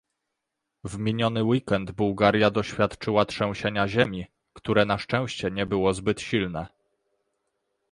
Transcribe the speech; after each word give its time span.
W 0.83 0.97
miniony 0.97 1.43
weekend 1.43 1.91
Bułgaria 1.91 2.51
doświadczyła 2.51 3.25
trzęsienia 3.25 3.87
ziemi, 3.87 4.25
które 4.53 4.85
na 4.85 4.97
szczęście 4.97 5.51
nie 5.51 5.65
było 5.65 5.93
zbyt 5.93 6.21
silne 6.21 6.67